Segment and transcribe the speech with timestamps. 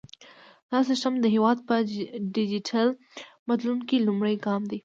[0.71, 1.75] دا سیستم د هیواد په
[2.35, 2.87] ډیجیټل
[3.47, 4.79] بدلون کې لومړی ګام دی۔